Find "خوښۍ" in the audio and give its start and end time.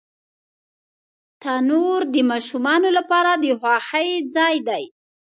3.59-4.09